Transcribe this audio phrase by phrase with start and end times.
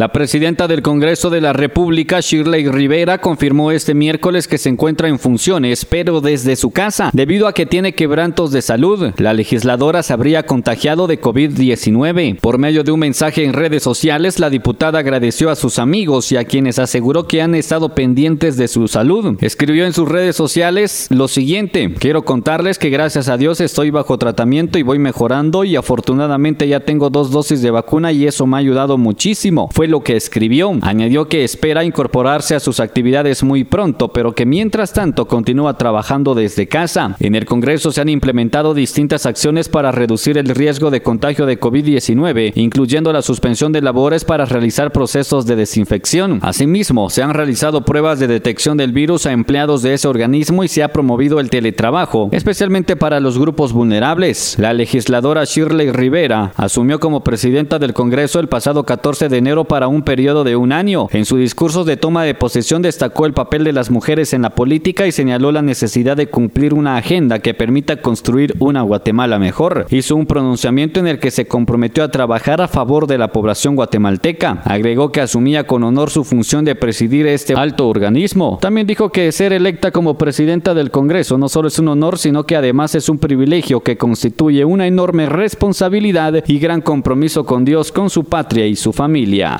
[0.00, 5.08] La presidenta del Congreso de la República, Shirley Rivera, confirmó este miércoles que se encuentra
[5.08, 9.12] en funciones, pero desde su casa, debido a que tiene quebrantos de salud.
[9.18, 12.40] La legisladora se habría contagiado de COVID-19.
[12.40, 16.38] Por medio de un mensaje en redes sociales, la diputada agradeció a sus amigos y
[16.38, 19.36] a quienes aseguró que han estado pendientes de su salud.
[19.42, 24.16] Escribió en sus redes sociales lo siguiente, quiero contarles que gracias a Dios estoy bajo
[24.16, 28.56] tratamiento y voy mejorando y afortunadamente ya tengo dos dosis de vacuna y eso me
[28.56, 30.72] ha ayudado muchísimo fue lo que escribió.
[30.82, 36.34] Añadió que espera incorporarse a sus actividades muy pronto, pero que mientras tanto continúa trabajando
[36.34, 37.16] desde casa.
[37.20, 41.60] En el Congreso se han implementado distintas acciones para reducir el riesgo de contagio de
[41.60, 46.38] COVID-19, incluyendo la suspensión de labores para realizar procesos de desinfección.
[46.42, 50.68] Asimismo, se han realizado pruebas de detección del virus a empleados de ese organismo y
[50.68, 54.56] se ha promovido el teletrabajo, especialmente para los grupos vulnerables.
[54.58, 59.79] La legisladora Shirley Rivera asumió como presidenta del Congreso el pasado 14 de enero para
[59.88, 61.08] un periodo de un año.
[61.12, 64.50] En su discurso de toma de posesión destacó el papel de las mujeres en la
[64.50, 69.86] política y señaló la necesidad de cumplir una agenda que permita construir una Guatemala mejor.
[69.90, 73.76] Hizo un pronunciamiento en el que se comprometió a trabajar a favor de la población
[73.76, 74.62] guatemalteca.
[74.64, 78.58] Agregó que asumía con honor su función de presidir este alto organismo.
[78.60, 82.44] También dijo que ser electa como presidenta del Congreso no solo es un honor, sino
[82.44, 87.92] que además es un privilegio que constituye una enorme responsabilidad y gran compromiso con Dios,
[87.92, 89.59] con su patria y su familia.